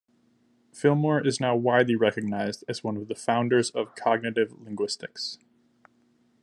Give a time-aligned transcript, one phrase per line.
[0.73, 5.37] Fillmore is now widely recognized as one of the founders of cognitive linguistics.